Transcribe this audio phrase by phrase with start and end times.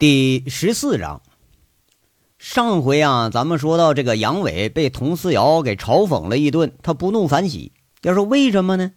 [0.00, 1.22] 第十四章，
[2.38, 7.72] 上回啊，咱们说到这个杨伟被佟思瑶给嘲讽了一顿，他不怒反喜。
[8.02, 8.92] 要说为什么呢？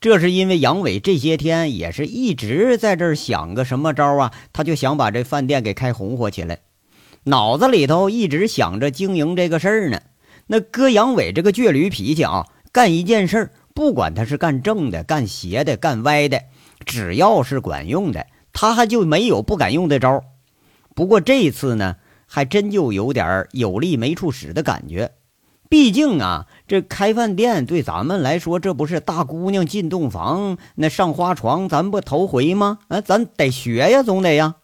[0.00, 6.60] 这是因为杨伟这些天也是一直在这儿想个什么招啊，他就想把这饭店给开红火起来，
[7.24, 10.00] 脑子里头一直想着经营这个事儿呢。
[10.46, 16.40] 那搁杨伟这个倔驴脾气啊，干一件事儿，不管他是干正的、干邪的、干歪的，
[16.86, 20.24] 只要是管用的，他还就没有不敢用的招。
[20.96, 25.12] 不过这次呢，还真就有点有力没处使的感觉。
[25.68, 32.78] 毕竟啊，这开饭店对咱们来说，这不是大姑娘进洞房，那上花床，咱不头回吗？
[32.88, 34.54] 啊，咱得学呀，总得呀。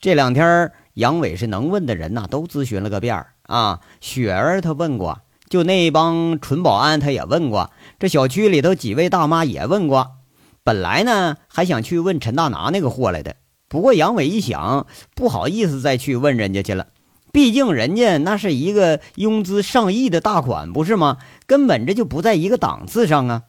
[0.00, 3.78] 这两天，杨伟是能问的人呐，都咨询了个遍儿啊。
[4.00, 7.70] 雪儿他问过，就那帮纯保安他也问过，
[8.00, 10.16] 这小区里头几位大妈也问过。
[10.64, 13.36] 本来呢，还想去问陈大拿那个货来的。
[13.68, 16.88] 不过杨伟一想，不好意思再去问人家去了，
[17.32, 21.18] 毕竟人家那是一个拥资上亿的大款，不是吗？
[21.46, 23.42] 根本这就不在一个档次上啊。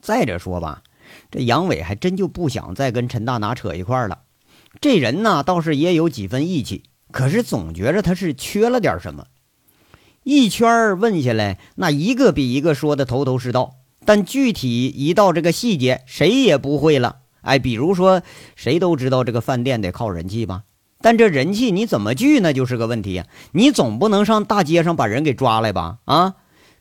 [0.00, 0.82] 再者说吧，
[1.30, 4.18] 这杨伟还真就不想再跟陈大拿扯一块了。
[4.80, 9.24] 这人呢，倒是也有几分义气，可是总觉着他是缺了点什么。
[10.22, 17.20] 一圈问下来，那一个比一个说的头头是道，但具体一到这个细节，谁也不会了。
[17.46, 18.22] 哎，比如说，
[18.56, 20.64] 谁都知道这个饭店得靠人气吧？
[21.00, 23.26] 但这人气你怎么聚，那就是个问题呀。
[23.52, 25.98] 你总不能上大街上把人给抓来吧？
[26.06, 26.34] 啊，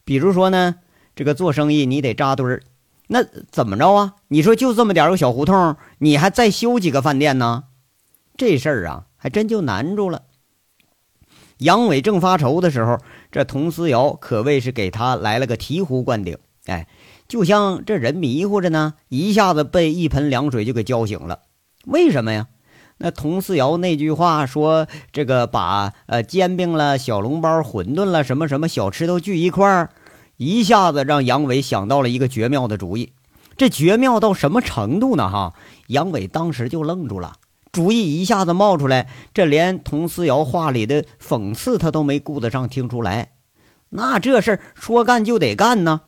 [0.04, 0.76] 比如说呢，
[1.16, 2.64] 这个做生意你得扎堆儿，
[3.08, 4.16] 那怎么着啊？
[4.30, 7.66] 你说就这么点个小胡同，你还再修几个饭店呢？
[8.36, 10.24] 这事儿啊，还真就难住了。
[11.60, 12.98] 杨伟正发愁的时候，
[13.32, 16.38] 这佟思瑶可谓是给他来了个醍醐灌顶。
[16.66, 16.88] 哎。
[17.28, 21.40] 就像这人迷糊着呢，一下子被一盆凉水就给浇醒了。
[21.86, 22.48] 为什么呀？
[22.98, 29.90] 那佟四瑶那句话说：“这个把呃煎饼了、小笼包、馄饨了，什么什么小吃都聚一块儿，
[30.38, 33.12] 一下子让杨伟想到了一个绝妙的主意。
[33.58, 35.30] 这绝妙到什么程度呢？
[35.30, 35.54] 哈！
[35.88, 37.34] 杨伟当时就愣住了，
[37.72, 43.34] 主意一下子冒出来，这连佟思瑶话里的讽刺他都没顾得上听出来。
[43.90, 46.02] 那这事儿说干就得干呢。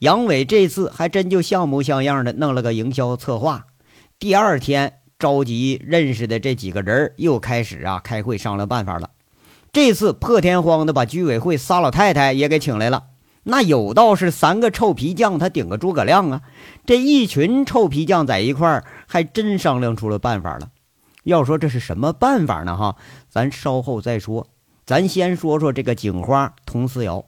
[0.00, 3.66] 杨伟这次还真就像模像样的弄了个营销策划，
[4.18, 9.10] 第二天召集认识的这几个人又开始啊开会商量办法了。
[9.72, 13.04] 这次破天荒的把居委会仨老太太也给请来了，
[13.44, 16.42] 那有道是三个臭皮匠他顶个诸葛亮啊，
[16.84, 20.70] 这一群臭皮匠在一块儿还真商量出了办法了。
[21.22, 22.76] 要说这是什么办法呢？
[22.76, 22.96] 哈，
[23.30, 24.48] 咱稍后再说，
[24.84, 27.24] 咱先说说这个警花佟思瑶。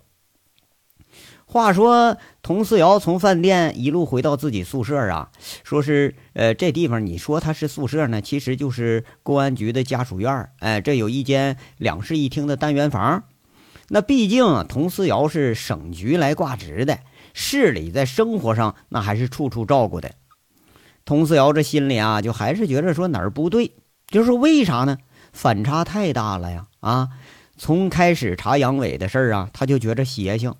[1.48, 5.30] 话说，佟思瑶从饭店一路回到自己宿舍啊，
[5.62, 13.22] 说是，呃，这地方你说他是宿舍呢，其实就是公安局的家属院哎，这有一间两室一厅的单元房。
[13.88, 16.98] 那毕竟佟思瑶是省局来挂职的，
[17.32, 20.10] 市里在生活上那还是处处照顾的。
[21.04, 23.70] 佟思瑶这心里啊，就还是觉着说哪儿不对，
[24.08, 24.98] 就是为啥呢？
[25.32, 26.66] 反差太大了呀！
[26.80, 27.10] 啊，
[27.56, 30.52] 从开始查杨伟的事儿啊，他就觉着邪性。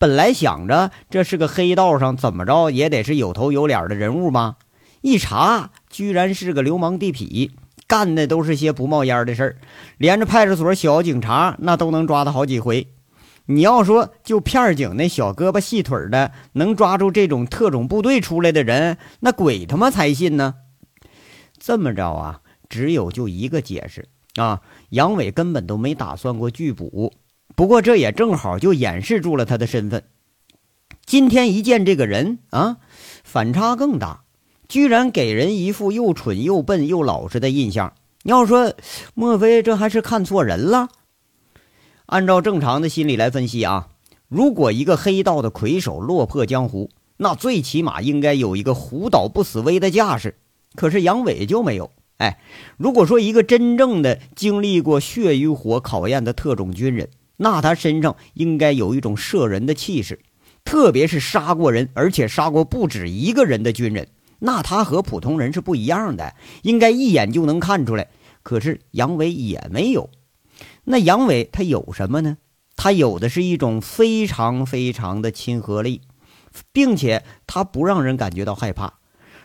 [0.00, 4.56] 本来想着这是个黑道上怎么着也得是有头有脸的人物吧，
[5.02, 7.50] 一查居然是个流氓地痞，
[7.86, 9.56] 干的都是些不冒烟的事儿，
[9.98, 12.88] 连着派出所小警察那都能抓他好几回。
[13.44, 20.54] 你要说就片警那小胳膊细腿的能抓住这种特种部队出来的人，那鬼他妈才信呢！
[21.58, 22.40] 这么着啊，
[22.70, 27.12] 只有就一个解释啊，杨伟根本都没打算过拒捕。
[27.60, 30.04] 不过这也正好就掩饰住了他的身份。
[31.04, 32.78] 今天一见这个人啊，
[33.22, 34.22] 反差更大，
[34.66, 37.92] 居然给人一副又蠢又笨又老实的印象。
[38.22, 38.72] 要说，
[39.12, 40.88] 莫非这还是看错人了？
[42.06, 43.88] 按照正常的心理来分析啊，
[44.30, 46.88] 如果一个黑道的魁首落魄江湖，
[47.18, 50.34] 那最起码应该有一个虎倒不死威的架势。
[50.76, 51.90] 可是杨伟就没有。
[52.16, 52.40] 哎，
[52.78, 57.10] 如果说一个真正的经历过血与火考验的特种军人，
[57.42, 60.20] 那他身上应该有一种摄人的气势，
[60.62, 64.08] 特别是杀过人，而且杀过不止一个人的军人，
[64.40, 68.08] 那他和普通人是不一样的，应该一眼就能看出来。
[68.42, 70.10] 可是杨伟也没有，
[70.84, 72.36] 那杨伟他有什么呢？
[72.76, 76.02] 他有的是一种非常非常的亲和力，
[76.72, 78.98] 并且他不让人感觉到害怕。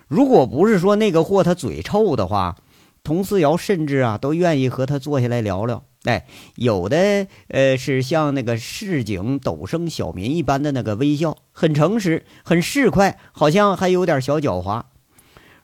[0.09, 2.57] 如果不是说那个货他嘴臭的话，
[3.03, 5.86] 佟思瑶甚至啊都愿意和他坐下来聊聊。
[6.05, 6.25] 哎，
[6.55, 14.83] 有的呃是像那个市井斗生小民一般的那个微笑，很诚实，很市侩，好像还有点小狡猾。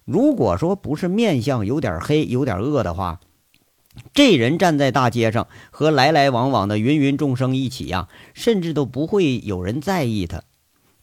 [0.03, 3.19] 如果说不是面相有点黑、有点恶的话，
[4.13, 10.41] 这人站在大街上，和来来往往的芸芸众生一起呀，甚至都不会有人在意他。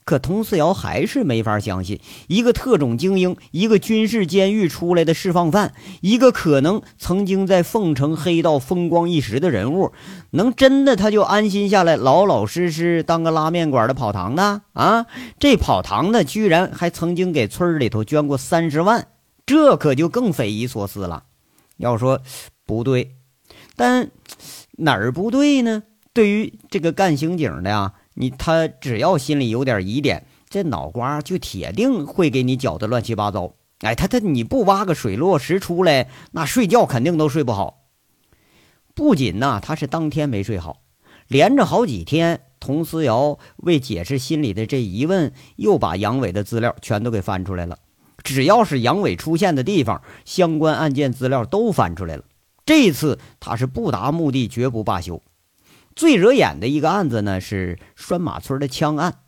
[0.09, 9.91] 可佟四瑶还是没法相信，一个特种精英，一个军事监狱出来的释放犯，一个可能曾经在凤城黑道风光一时的人物，
[10.31, 15.05] 能真的他就安心下来，老老实实当个拉面馆的跑堂的啊？
[15.37, 19.09] 这跑堂的居然还曾经给村里头捐过三十万，
[19.45, 21.25] 这可就更匪夷所思了。
[21.77, 22.21] 要说
[22.65, 23.11] 不对，
[23.75, 24.09] 但
[24.71, 25.83] 哪儿不对呢？
[26.13, 27.93] 对于这个干刑警的呀。
[28.21, 33.53] 你他只要心里有点疑点，这脑瓜就铁定会给你搅得乱七八糟。
[33.79, 37.85] 哎，他他你不挖个水落石出来，那睡觉肯定都睡不好。
[38.93, 40.81] 不仅呐，他是当天没睡好，
[41.29, 47.77] 连着好几天，佟思瑶为解释心里的这疑问，又把杨伟的资料全都给翻出来了。
[48.21, 52.25] 只要是杨伟出现的地方，相关案件资料都翻出来了。
[52.65, 55.23] 这次他是不达目的绝不罢休。
[55.95, 59.19] 最惹眼的一个案子呢，是拴马村的枪案。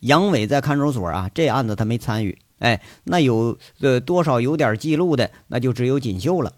[0.00, 2.38] 杨伟在看守所啊，这案子他没参与。
[2.58, 6.54] 哎，那有呃多少有点记录的，那就只有锦绣了。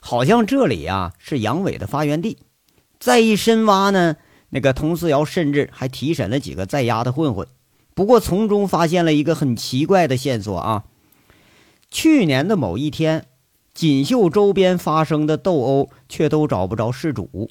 [0.00, 2.38] 好像这里啊是杨伟的发源地。
[2.98, 4.16] 再一深挖呢，
[4.50, 7.46] 那个佟思瑶甚至还提审了几个在押的混混。
[7.94, 10.84] 不过从中发现了一个很奇怪的线索啊。
[11.90, 13.26] 去年的某一天，
[13.74, 17.50] 锦绣周边发生的斗殴却都找不着事主。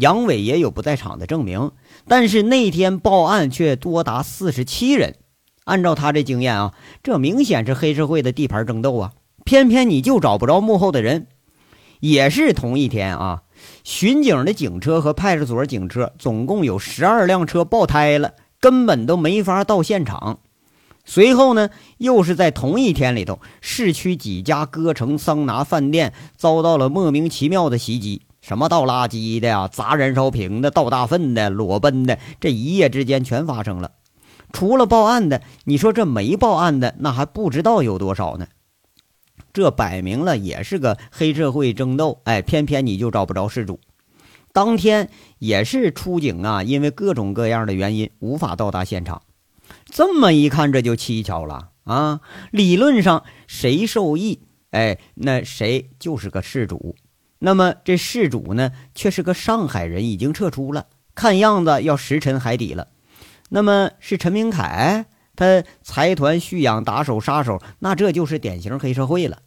[0.00, 1.72] 杨伟也有不在场的证明，
[2.06, 5.16] 但是那天报案却多达四十七人。
[5.64, 9.12] 按照他这经验啊，这明显是黑社会的地盘争斗啊！
[9.44, 11.26] 偏偏你就找不着幕后的人。
[12.00, 13.42] 也是同一天啊，
[13.82, 20.40] 巡警的警车和派出所警车总共有十二辆车爆胎了，根本都没法到现场。
[21.04, 28.22] 随后呢，又是在同一天里头，市区几家歌城、桑拿饭店遭到了莫名其妙的袭击。
[28.46, 33.90] 什么倒垃圾的呀，砸燃烧瓶的，倒大粪的，裸奔的，这一夜之间全发生了。
[34.52, 38.46] 除了报案的，你说这没报案的，那还不知道有多少呢。
[39.52, 43.80] 这摆明了也是个黑社会争斗，哎，偏偏你就找不着失主。
[44.52, 45.10] 当天
[45.40, 49.22] 也是出警啊，因为各种各样的原因无法到达现场。
[49.86, 52.20] 这么一看，这就蹊跷了啊！
[52.52, 54.38] 理论上谁受益，
[54.70, 56.94] 哎，那谁就是个事主。
[57.38, 62.88] 那么这事主呢，却是个上海人，已经撤出了，看样子要石沉海底了。
[63.50, 65.06] 那么是陈明凯，
[65.36, 69.38] 他财团蓄养打手杀手，那这就是典型黑社会了。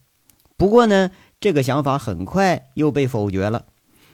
[0.56, 3.66] 不过呢，这个想法很快又被否决了。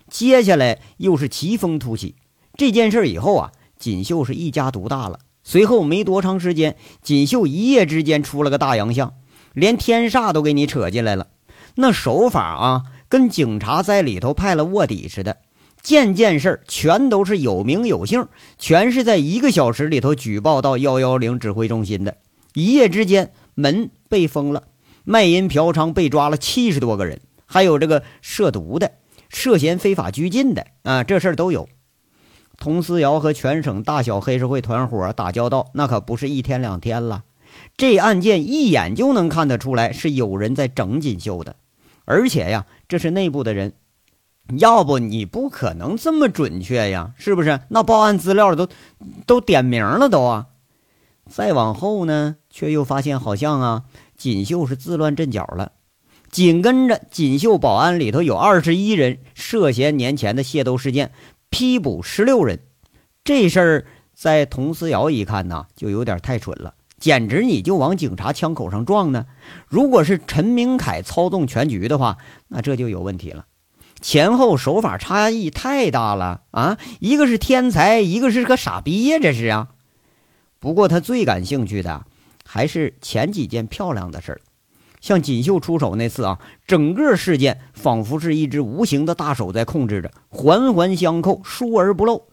[0.09, 2.15] 接下来又是奇风突起，
[2.57, 5.19] 这件事以后啊，锦绣是一家独大了。
[5.43, 9.13] 随后没多长时间，锦绣一夜之间出了个大洋相，
[9.53, 11.27] 连天煞都给你扯进来了。
[11.75, 12.83] 那手法啊！
[13.07, 15.37] 跟警察在里头派了卧底似的，
[15.81, 22.17] 件件事儿全都是有名有姓，全是在一个小时里头举报到幺幺零指挥中心的。
[22.53, 24.63] 一夜之间门被封了，
[25.03, 28.93] 卖淫嫖娼被抓了七十多个人，还有这个涉毒的、
[29.29, 31.69] 涉嫌非法拘禁的啊，这事儿都有。
[32.57, 37.25] 佟思瑶和全省大小黑社会团伙打交道，那可不是一天两天了。
[37.77, 41.57] 这案件一眼就能看得出来是有人在整锦绣的。
[42.05, 43.73] 而且呀，这是内部的人，
[44.59, 47.61] 要不你不可能这么准确呀，是不是？
[47.69, 48.67] 那报案资料都
[49.25, 50.47] 都点名了都啊。
[51.27, 53.83] 再往后呢，却又发现好像啊，
[54.15, 55.71] 锦绣是自乱阵脚了。
[56.29, 61.11] 紧跟着，锦绣保安里头有二十一人涉嫌年前的械斗事件，
[61.49, 62.59] 批捕十六人。
[63.23, 66.75] 这事儿在佟思瑶一看呐，就有点太蠢了。
[66.99, 69.25] 简直你就往警察枪口上撞呢！
[69.67, 73.45] 如果是陈明凯操纵全局的话，那这就有问题了。
[74.01, 76.77] 前后手法差异太大了啊！
[76.99, 79.69] 一个是天才，一个是个傻逼呀，这是啊。
[80.59, 82.05] 不过他最感兴趣的
[82.43, 84.41] 还是前几件漂亮的事儿，
[85.01, 92.23] 像锦绣出手那次啊，整个事件仿佛是一只无形的大手在控制着，环环相扣，疏而不漏。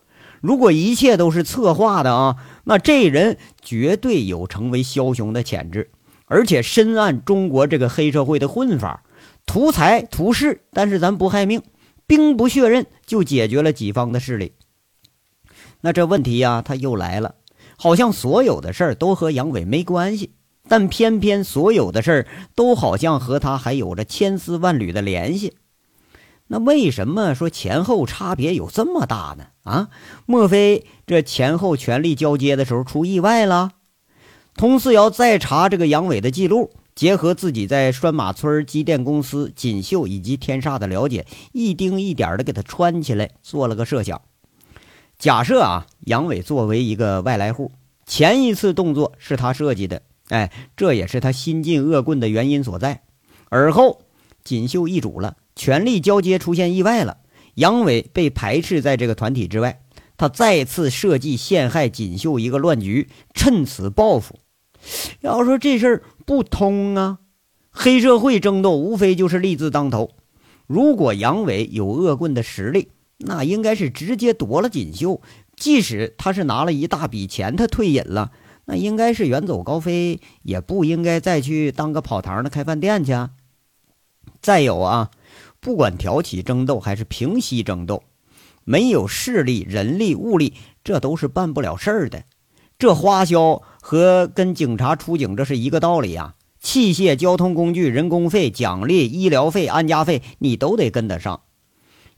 [0.41, 5.91] 如果一切都是策划的啊，那这人绝对有成为枭雄的潜质，
[6.27, 9.03] 而且深谙中国这个黑社会的混法，
[9.47, 11.63] 图财图势，但是咱不害命，
[12.07, 14.53] 兵不血刃就解决了己方的势力。
[15.81, 17.35] 那这问题呀，他又来了，
[17.77, 20.33] 好像所有的事儿都和杨伟没关系，
[20.69, 25.57] 但偏偏所有的事儿都好像和他还有着千丝万缕的联系。
[26.53, 29.47] 那为什么说前后差别有这么大呢？
[29.63, 29.89] 啊，
[30.27, 33.71] 莫非这前后权力交接的时候出意外了？
[34.55, 44.21] 佟四瑶再查这个杨伟的记录，结合自己在拴马村机电公司、锦绣以及天煞的了解，一丁一点的给他穿起来，做了个设想。
[45.19, 47.73] 假设啊，杨伟作为一个外来户，
[48.05, 53.01] 前一次动作是他设计的，哎，这也是他新进恶棍的原因所在。
[53.49, 54.03] 而后
[54.45, 57.19] 锦绣易主了，权力交接出现意外了，
[57.55, 59.83] 杨伟被排斥在这个团体之外，
[60.17, 64.39] 他再次设计陷害锦绣一个乱局，趁此报复。
[65.21, 67.19] 要说这事儿不通啊，
[67.71, 70.11] 黑社会争斗无非就是利字当头。
[70.67, 75.21] 如果杨伟有恶棍的实力，那应该是直接夺了锦绣。
[75.55, 78.33] 即使他是拿了一大笔钱，他退隐了，
[78.65, 83.13] 那应该是远走高飞，也不应该再去当个跑堂的开饭店去。
[84.41, 85.11] 再有啊，
[85.63, 88.03] 不管挑起争斗还是平息争斗，
[88.65, 90.53] 没有势力、人力、物力，
[90.85, 92.25] 这都是办不了事儿的。
[92.79, 93.63] 这花销。
[93.85, 96.37] 和跟警察出警这是一个道理呀！
[96.61, 101.41] 器械、交通工具、人工费、奖励、医疗费、安家费，你都得跟得上。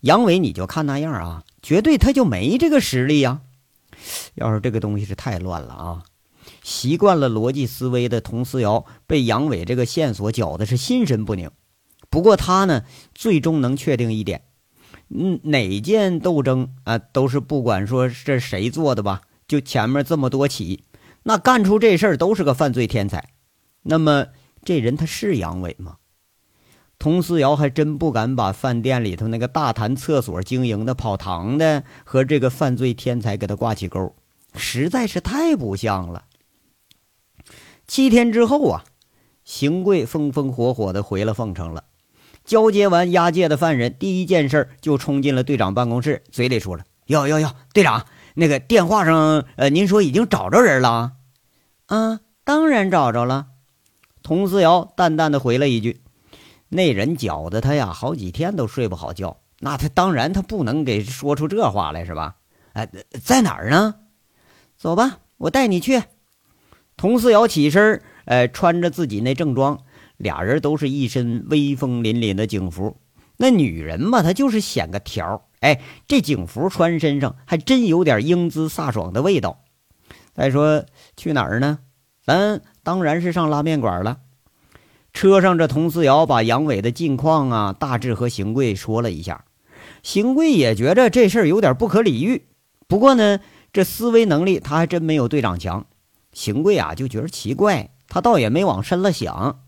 [0.01, 3.41] 杨伟，你就看那样啊，绝对他就没这个实力呀。
[4.35, 6.03] 要是这个东西是太乱了啊！
[6.63, 11.51] 习惯了逻辑思维的佟思瑶被杨伟这个线索搅的是心神不宁。
[12.15, 14.43] 不过他呢，最终能确定一点：
[15.09, 20.85] 嗯，哪件斗争啊，都是不管说是谁做的吧，就前面这么多起。
[21.25, 23.31] 那干出这事儿都是个犯罪天才，
[23.83, 24.29] 那么
[24.65, 25.97] 这人他是杨伟吗？
[27.01, 34.15] 佟思瑶还真不敢把饭店里头那个大谈厕所经营的跑堂的和这个犯罪天才给他挂起钩，
[34.55, 36.27] 实在是太不像了。
[37.89, 38.85] 七天之后啊，
[39.45, 41.83] 邢贵风风火火的回了凤城了，
[42.45, 51.13] 交接完押解的犯人，第一件事就冲进了队长办公室，嘴里说了：“哟哟哟，队长。”那个电话上，呃，您说已经找着人了？
[51.87, 53.47] 啊，当然找着了。
[54.23, 56.03] 佟思瑶淡淡的回了一句
[56.69, 59.39] ：“那人搅得他呀，好几天都睡不好觉。
[59.61, 62.37] 那他当然他不能给说出这话来，是吧？
[62.73, 62.89] 哎，
[63.23, 63.95] 在哪儿呢？
[64.77, 66.03] 走吧，我带你去。”
[66.99, 69.81] 佟思瑶起身，呃，穿着自己那正装，
[70.17, 72.97] 俩人都是一身威风凛凛的警服。
[73.37, 75.49] 那女人嘛，她就是显个条。
[75.61, 79.65] 哎，这警服穿身上还真有点英姿飒爽的味道。
[80.35, 80.85] 再说
[81.17, 81.79] 去哪儿呢？
[82.25, 84.19] 咱当然是上拉面馆了。
[85.13, 89.45] 车上，这佟思瑶把杨伟的近况啊，大致和邢贵说了一下。
[90.03, 92.47] 邢贵也觉着这事儿有点不可理喻，
[92.87, 93.41] 不过呢，
[93.73, 95.87] 这思维能力他还真没有队长强。
[96.33, 99.64] 邢贵啊，就觉得奇怪，他倒也没往深了想。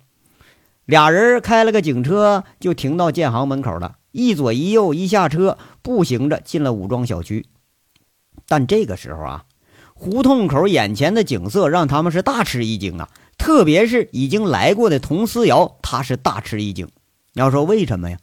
[0.87, 3.97] 俩人开了个警车，就停到建行门口了。
[4.13, 7.45] 一左一右，一下车，步行着进了武装小区。
[8.49, 9.45] 但这个时候啊，
[9.95, 13.09] 胡同口眼前的景色让他们是大吃一惊啊！
[13.37, 16.89] 特别是已经来过的佟思瑶，他是大吃一惊。
[17.35, 18.19] 要说为什么呀？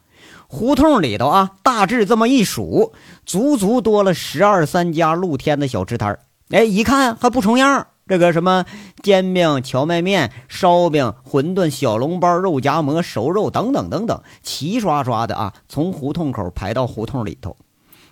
[0.47, 2.93] 胡同里头啊，大致这么一数，
[3.25, 6.17] 足足多了十二三家露天的小吃摊
[6.49, 7.87] 哎，一看还不重样。
[8.05, 8.65] 这个什么
[9.01, 17.55] 煎饼、荞麦面、烧饼、馄饨、小笼包、肉夹馍、熟肉等等等等，齐刷刷的啊，从胡同口排到胡同里头，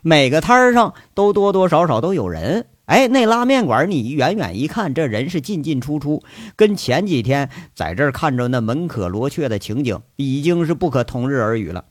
[0.02, 2.68] 每个摊儿上都多多少少都有人。
[2.86, 6.24] 哎，那拉面馆你远远一看，这人是进进出出，
[6.56, 11.86] 跟前几天在这儿看着那门可罗雀的情景已经是不可同日而语了。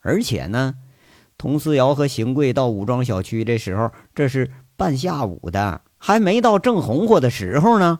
[0.00, 0.74] 而且呢，
[1.38, 5.80] 佟思瑶和邢贵到武装小区这时候，这是半下午的。
[6.06, 7.98] 还没到正红火的时候呢，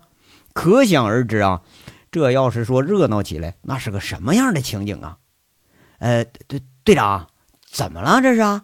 [0.53, 1.63] 可想而知啊，
[2.13, 5.17] 这要是说热闹起来，那是个什么样的情景啊？
[6.01, 7.29] 呃，队队长，
[7.65, 8.21] 怎么了？
[8.21, 8.61] 这是？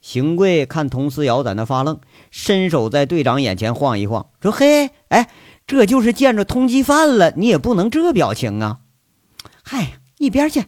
[0.00, 5.28] 邢贵看佟思瑶在那发愣，伸手在队长眼前晃一晃，说：“嘿，哎，
[5.66, 8.78] 这就是见着通缉犯了，你也不能这表情啊！”
[9.62, 10.64] 嗨，一边去！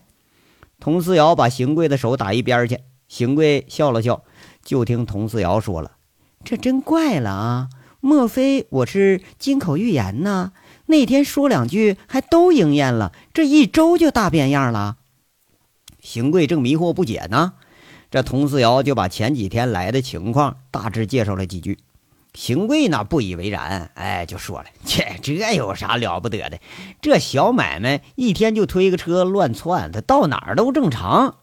[0.79, 2.81] 佟思瑶把邢贵的手打一边去。
[3.09, 4.25] 邢贵笑了笑，
[4.62, 5.93] 就听佟思瑶说了。
[6.45, 7.69] 这真怪了啊！
[8.01, 10.53] 莫非我是金口玉言呢？
[10.87, 14.97] 那天说两句还都应验了，这一周就大变样了。
[16.01, 17.53] 邢贵正迷惑不解呢，
[18.11, 21.79] 这佟思瑶就把前几天来的情况大致介绍了几句。
[22.35, 26.59] 邢贵那不以为然，哎，就说了：“切，这有啥了不得的？
[27.01, 31.37] 这小买卖一天就推个车乱窜，他到哪儿都正常。”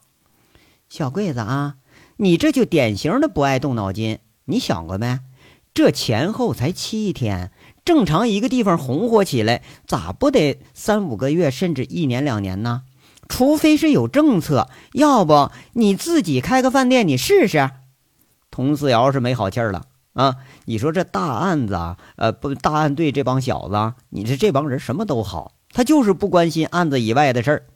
[0.90, 1.76] 小贵子啊，
[2.18, 4.18] 你这就典型的不爱动脑筋。
[4.50, 5.20] 你想过没？
[5.72, 7.52] 这前后才七天，
[7.84, 12.82] 正常一个地方红火起来，咋不得三五个月，甚至一年两年呢？
[13.28, 17.70] 除非是有政策，要不你自己开个饭店，你试试。
[18.50, 20.38] 佟思瑶是没好气儿了啊！
[20.64, 27.66] 你说这大案子，呃，不，大案队这帮小子，你这这帮人什么都好，他就是不关心案子以外的事儿。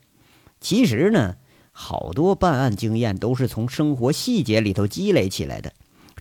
[0.61, 1.37] 其实呢，
[1.71, 5.73] 好多办案经验都是从生活细节里头积累起来的。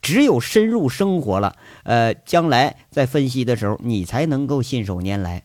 [0.04, 5.44] 只有深入生活了，呃，将来在分析的时候，你才能够信手拈来。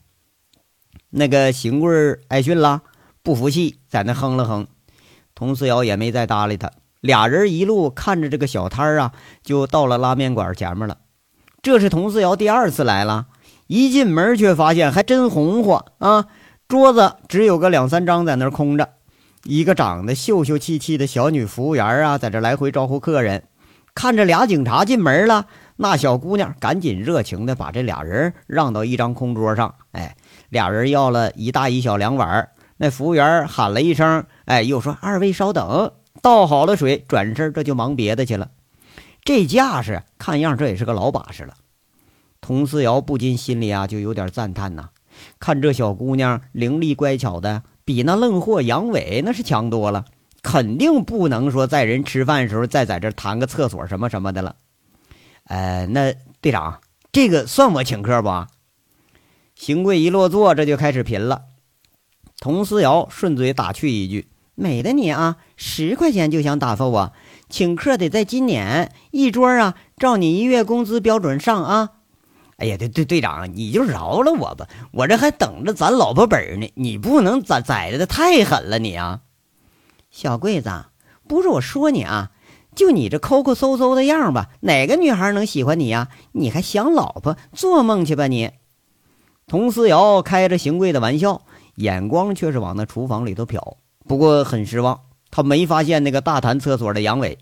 [1.11, 2.83] 那个邢贵挨训了，
[3.23, 4.67] 不服气，在那哼了哼。
[5.35, 6.73] 佟思瑶也没再搭理他。
[7.01, 9.13] 俩人一路看着这个小摊儿啊，
[9.45, 10.99] 就到了拉面馆前面了。
[11.63, 13.29] 这是佟思瑶第二次来了，
[13.69, 16.27] 一进门却发现还真红火啊！
[16.67, 18.91] 桌子只有个两三张在那空着，
[19.45, 23.45] 一个长得秀秀气气的小女服务员啊，在这来回招呼客人。
[23.99, 29.75] 看着俩警察进门了，那小姑娘赶紧热情的把这俩人让到一张空桌上。
[29.91, 30.17] 哎，
[30.51, 32.49] 俩人要了一大一小两碗。
[32.77, 35.91] 那服务员喊了一声，哎，又说二位稍等，
[36.23, 38.51] 倒好了水，转身这就忙别的去了。
[39.25, 41.55] 这架势，看样这也是个老把式了。
[42.41, 44.91] 佟思瑶不禁心里啊就有点赞叹呐，
[45.41, 50.05] 看这小姑娘伶俐乖巧的，比那愣货杨伟那是强多了。
[50.43, 54.57] 肯定不能说在人吃饭的时候再在这谈个厕所什么什么的了。
[55.45, 56.81] 呃，那队长，
[57.11, 58.47] 这个算我请客不？
[59.55, 61.43] 邢贵一落座，这就开始贫了。
[62.37, 67.13] 佟思瑶顺嘴打趣一句：“美的你啊，十块钱就想打发我？
[67.49, 71.91] 请客得在今年一桌啊，照你一月工资标准上啊！”
[72.59, 79.23] 哎呀，队队，队长，你就饶了我吧，我这还等着攒老婆本呢，你不能宰宰的太狠了，你啊！
[80.19, 80.69] 小桂子，
[81.29, 82.33] 不是我说你啊，
[82.75, 86.09] 就你这抠抠搜搜的样吧，哪个女孩能喜欢你呀？
[86.33, 87.37] 你还想老婆？
[87.53, 88.51] 做梦去吧你！
[89.47, 91.43] 佟思瑶开着邢贵的玩笑，
[91.77, 93.77] 眼光却是往那厨房里头瞟。
[94.09, 97.39] 不过很失望，他没发现那个大谈厕所的杨伟。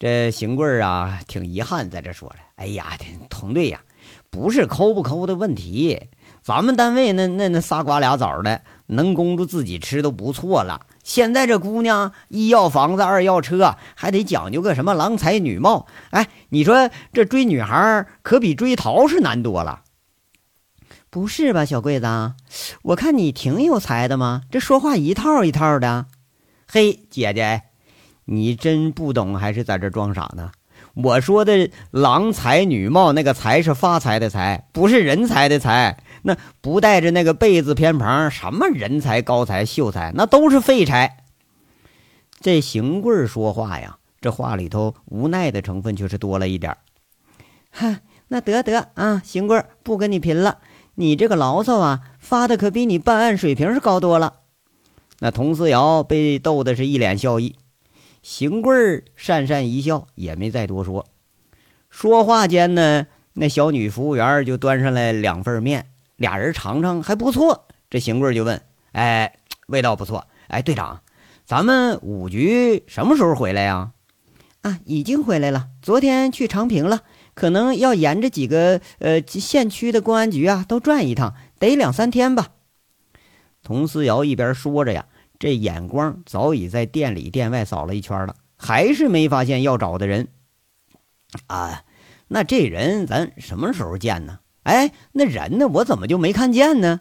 [0.00, 2.98] 这邢贵啊，挺遗憾，在这说了：“哎呀，
[3.30, 3.80] 佟队呀，
[4.30, 6.08] 不是抠不抠的问题，
[6.42, 15.86] 咱们单位那那那仨瓜俩枣的，能供住自己吃都不错了。”现在这姑娘一要房子二要车，还得讲究个什么郎才女貌。
[16.10, 19.82] 哎，你说这追女孩可比追桃是难多了。
[21.10, 22.06] 不是吧，小桂子？
[22.82, 26.06] 我看你挺有才的嘛，这说话一套一套的。
[26.66, 27.62] 嘿，姐姐，
[28.24, 30.52] 你真不懂还是在这装傻呢？
[30.94, 35.98] 我说的郎才女貌，那个才是发财的财，不是人才的才。
[36.22, 41.18] 那不带着那个贝字偏旁，什么人才、高才、秀才，那都是废柴。
[42.40, 46.76] 这邢贵说话呀，这话里头无奈的成分却是多了一点。
[47.70, 50.58] 哈，那得得啊，邢贵不跟你贫了，
[50.96, 54.40] 你这个牢骚啊，发的可比你办案水平是高多了。
[55.20, 57.56] 那佟思瑶被逗的是一脸笑意，
[58.22, 58.72] 邢贵
[59.16, 61.06] 讪讪一笑，也没再多说。
[61.88, 65.86] 说话间呢，那小女服务员就端上来两份面。
[66.22, 70.28] 俩人尝尝还不错，这邢贵就问：“哎，味道不错。
[70.46, 71.02] 哎，队长，
[71.44, 73.90] 咱们五局什么时候回来呀
[74.62, 77.02] ？”“啊，已经回来了，昨天去长平了，
[77.34, 82.50] 可能要沿着几个呃县区的公安局啊都转一趟，得两三天吧。”
[83.64, 85.06] 佟思瑶一边说着呀，
[85.40, 90.28] 这眼光早已在店里店外扫了一圈了，还是没发现要找的人。
[91.48, 91.82] 啊，
[92.28, 94.38] 那这人咱什么时候见呢？
[94.62, 95.66] 哎，那人呢？
[95.68, 97.00] 我怎么就没看见呢？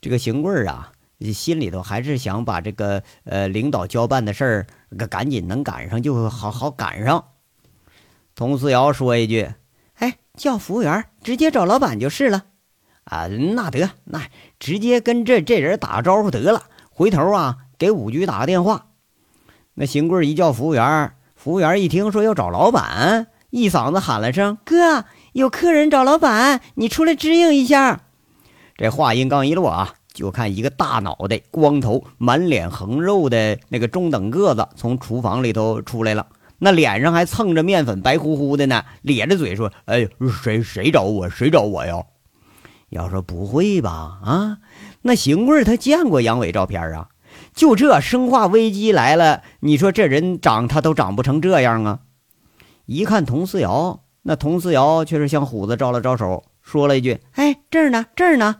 [0.00, 0.92] 这个邢贵啊，
[1.32, 4.66] 心里头还是想把这个呃领导交办的事儿，
[5.08, 7.24] 赶紧能赶上就好好赶上。
[8.34, 9.50] 佟思瑶说一句
[9.98, 12.44] ：“哎，叫服务员直接找老板就是了。”
[13.04, 14.22] 啊，那得，那
[14.58, 16.64] 直接跟这这人打个招呼得了。
[16.90, 18.86] 回头啊，给五局打个电话。
[19.74, 28.02] 那邢贵一叫服务员，服务员一听说要找老板，一嗓子喊了声：“哥！”有客人找老板，你出来支应一下。
[28.76, 40.06] 这话音刚一落啊，就看一个大脑袋、光头、满脸横肉的那个中等个子从厨房里头出来了，那脸上还蹭着面粉，白乎乎的呢，咧着嘴说：“哎，
[40.40, 41.28] 谁谁找我？
[41.28, 42.04] 谁找我呀？”
[42.90, 44.20] 要说不会吧？
[44.24, 44.58] 啊，
[45.02, 47.08] 那邢贵他见过杨伟照片啊？
[47.52, 51.98] 就这生化危机来了，你说这人长他都长不成这样啊？
[52.86, 54.03] 一看佟思瑶。
[54.26, 58.56] 那佟思瑶却是向虎子招了招手，说了一句：“哎，这儿呢，这儿呢。”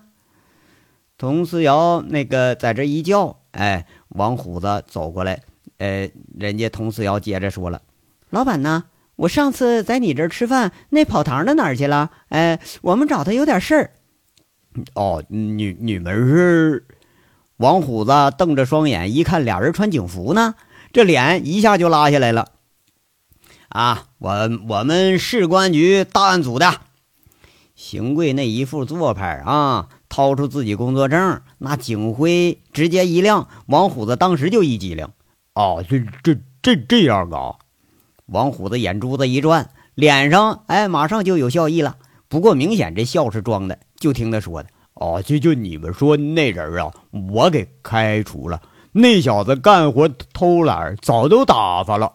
[1.17, 5.41] 佟思瑶那个在这一叫，哎，王虎子走过来，
[5.79, 7.81] 呃，人家佟思瑶接着说了
[8.29, 8.85] ：“老板呢？
[9.17, 12.11] 我上次在你这儿吃饭，那跑堂的哪儿去了？
[12.29, 13.91] 哎，我们找他有点事儿。”
[14.95, 16.87] 哦，你你们是？
[17.57, 20.57] 王虎子瞪着双眼，一看俩人穿警服呢，
[20.93, 22.49] 这脸一下就拉下来了。
[23.69, 24.31] 啊，我
[24.69, 26.81] 我们市公安局大案组的
[27.75, 35.09] 邢贵那一副做派啊，掏出自己工作证，那警徽直接一亮，王虎子当时就一激灵。
[35.55, 37.57] 哦，这这这这样啊！
[38.27, 41.97] 王虎子眼珠子一转，脸上哎马上就有笑意了。
[42.29, 43.79] 不过明显这笑是装的。
[43.99, 44.69] 就听他说的。
[44.95, 46.93] 哦，就就你们说那人啊，
[47.33, 48.63] 我给开除了。
[48.93, 52.13] 那小子干活偷懒，早都打发了。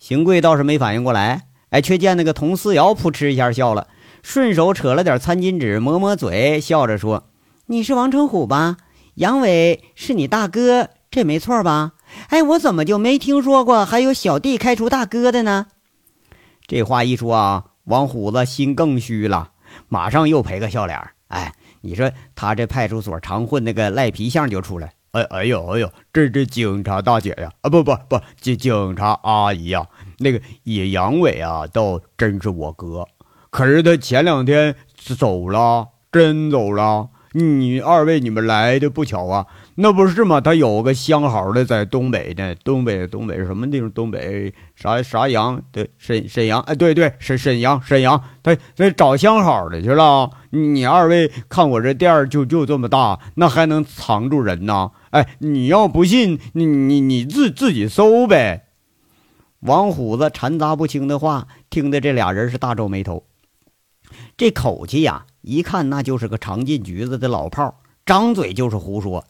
[0.00, 3.86] 邢贵倒是没反应过来，哎，却见那个佟思瑶扑哧一下笑了，
[4.22, 7.28] 顺手扯了点餐巾纸抹抹嘴，笑着说
[7.66, 8.78] ：“你是王成虎吧？
[9.16, 11.92] 杨伟是你大哥，这没错吧？
[12.30, 15.66] 哎，我怎么就没听说过还有小弟开除大哥的呢？”
[16.66, 19.50] 这话一说啊，王虎子心更虚了，
[19.88, 20.98] 马上又赔个笑脸。
[21.28, 21.52] 哎。
[21.82, 29.86] 你说他这派出所常混那个赖皮相就出来，哎哎呦哎呦，这这警察大姐呀，啊不不不警警察阿姨呀，
[30.18, 33.06] 那个野杨伟啊，倒真是我哥，
[33.50, 37.08] 可是他前两天走了，真走了。
[37.32, 39.46] 你二位你们来的不巧啊。
[39.76, 40.40] 那不是吗？
[40.40, 43.90] 他有个相好的在东北呢，东北东北什么地方？
[43.92, 45.62] 东北啥啥阳？
[45.70, 46.60] 对，沈沈阳。
[46.62, 48.20] 哎，对对，沈沈阳沈阳。
[48.42, 50.28] 他他找相好的去了。
[50.50, 54.90] 你二位看我这店儿就就这么大，那还能藏住人呢？
[55.10, 58.66] 哎，你要不信，你你你自自己搜呗。
[59.60, 63.24] 王虎子掺杂不清的话，听得这俩人是大皱眉头。
[64.36, 69.24] 这口气呀，一看那就是个常进局子的老炮，张嘴就是胡说。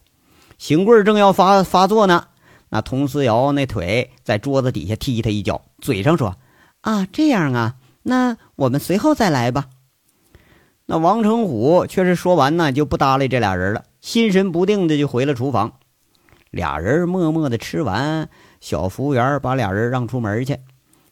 [0.58, 2.28] 邢贵正要发发作呢，
[2.68, 6.36] 那佟思瑶那腿在桌子底下踢他一脚，嘴上说
[6.82, 9.70] ：“啊，这样啊，那我们随后再来吧。”
[10.86, 15.72] 那王成虎却是说完呢，就不搭理这俩人了，心神不定的就回了厨房。
[16.50, 18.28] 俩人默默的吃完，
[18.60, 20.58] 小服务员把俩人让出门去。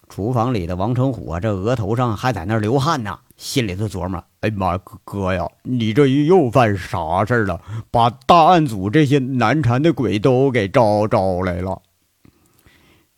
[0.09, 3.19] 厨房里的王成虎啊，这额头上还在那流汗呢。
[3.37, 7.61] 心里头琢磨：“哎妈，哥哥呀，你这又犯啥事儿了？
[7.91, 11.83] 把大案组这些难缠的鬼都给招招来了。”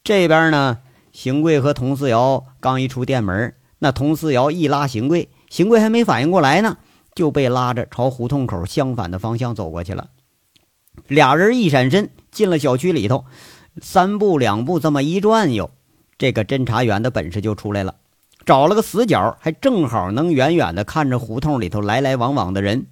[0.02, 0.78] 这边呢，
[1.12, 6.76] 邢贵和佟四瑶刚一出店门，那佟四瑶一拉邢贵，邢贵还没反应过来呢，
[7.14, 10.10] 就被拉着朝胡同口相反的方向走过去了。
[11.06, 13.24] 俩人一闪身进了小区里头，
[13.80, 15.70] 三步两步这么一转悠，
[16.18, 17.96] 这个侦查员的本事就出来了。
[18.46, 22.86] 找了个死角，还正好能远远的看着胡同里头来来往往的人。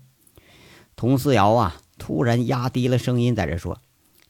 [0.94, 3.78] 佟思瑶啊，突然压低了声音在这说：“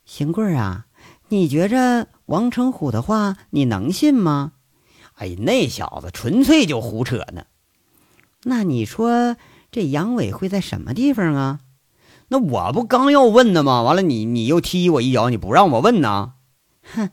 [0.06, 0.86] 邢贵啊，
[1.28, 4.52] 你觉着王成虎的话你能信吗
[5.16, 7.46] ？”“哎，那小子纯粹就胡扯呢。
[8.44, 9.36] ”“那你说
[9.70, 11.60] 这杨伟会在什么地方啊
[12.28, 13.82] ？”“那我不刚要问呢吗？
[13.82, 16.34] 完了，你你又踢我一脚，你不让我问呢
[16.94, 17.10] ？”“哼，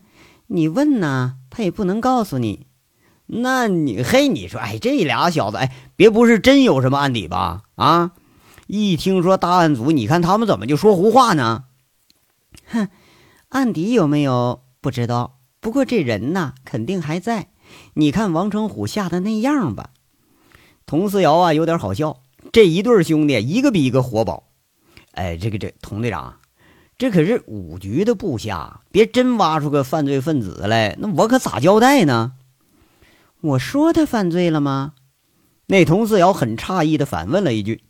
[0.48, 2.66] 你问呢，他也不能告诉你。”
[3.28, 7.62] 那你嘿，你说，哎，这俩小子，哎，别不是真有什么案底吧？
[7.74, 8.12] 啊，
[8.68, 11.64] 一听说大案组，你看他们怎么就说胡话呢？
[12.66, 12.88] 哼，
[13.48, 17.48] 案底有没有不知道，不过这人呐，肯定还在。
[17.94, 19.90] 你看王成虎吓得那样吧？
[20.86, 22.22] 佟思瑶啊，有点好笑。
[22.56, 24.44] 这一对兄弟，一个比一个活宝。
[25.12, 26.40] 哎，这个这佟队长，
[26.96, 32.32] 这可是五局的部下，别真挖出个犯罪分子来，那我可咋交代呢？
[33.42, 34.94] 我说他犯罪了吗？
[35.66, 37.82] 那佟四瑶很诧异的反问了一句。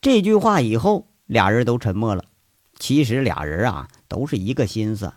[0.00, 2.24] 这句话以后，俩人都沉默了。
[2.78, 5.12] 其实俩人啊，都是一个心思。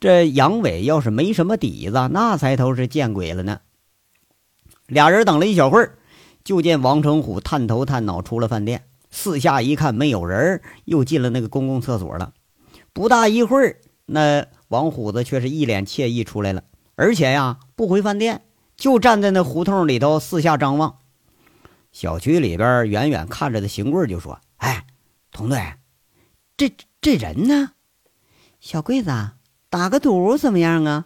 [0.00, 3.60] 这杨伟要是没什么底子，那才都是见鬼了呢。
[4.86, 5.98] 俩人等了一小会儿，
[6.44, 12.32] 就见王成虎探头探脑出了饭店，四下一看没有人，又进了那个公共厕所了。
[12.92, 16.64] 不大一会儿，那王虎子却是一脸惬意出来了，
[16.96, 18.42] 而且呀，不回饭店。
[18.74, 20.98] 就站在那胡同里头，四下张望。
[21.92, 24.86] 小区里边远远看着的邢贵就说：“哎，
[25.30, 25.74] 童队，
[26.56, 27.72] 这这人呢？
[28.58, 29.10] 小贵子，
[29.70, 31.04] 打个赌怎么样啊？”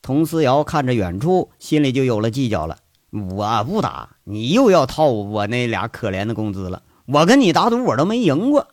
[0.00, 2.78] 佟思瑶看着远处，心里就有了计较了。
[3.10, 6.82] 我不打，你又要套我那俩可怜的工资了。
[7.06, 8.68] 我跟你打赌，我都没赢过。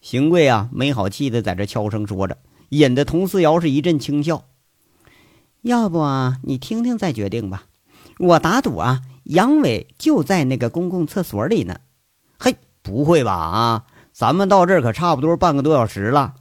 [0.00, 2.38] 邢贵啊，没好气的在这悄声说着，
[2.70, 4.44] 引得佟思瑶是一阵轻笑。
[5.62, 7.64] 要不啊，你听听再决定吧。
[8.18, 11.76] 我打赌啊，杨伟就在那个公共厕所里呢。
[12.38, 13.32] 嘿，不会吧？
[13.32, 16.34] 啊，咱们到这儿可差不多半个多小时了。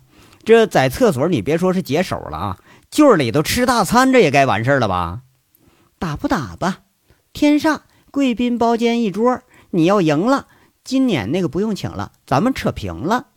[0.44, 2.58] 这在厕所，你别说是解手了啊，
[2.90, 5.22] 就是里头吃大餐，这也该完事儿了吧？
[5.98, 6.80] 打不打吧？
[7.36, 10.48] 天煞贵宾包间一桌，你要赢了，
[10.86, 13.28] 今年那个不用请了，咱们扯平了。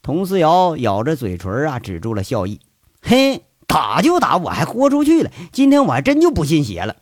[0.00, 2.60] 佟思瑶咬着嘴唇啊，止住了笑意。
[3.02, 3.44] 嘿。
[3.66, 5.30] 打就打，我还豁出去了。
[5.50, 6.96] 今天我还真就不信邪了。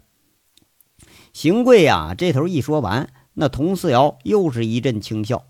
[1.32, 5.44] 邢贵呀，这头一说完，那佟四瑶又是一阵轻笑。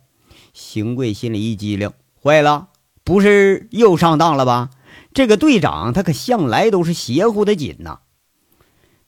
[0.55, 1.93] 邢贵心里一激灵，
[2.23, 2.69] 坏了，
[3.05, 4.71] 不是又上当了吧？
[5.13, 8.01] 这个队长他可向来都是邪乎的紧呐。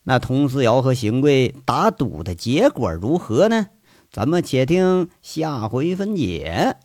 [0.04, 3.66] 那佟四瑶和邢贵打赌的结果如何呢？
[4.10, 6.76] 咱们且听下回分解。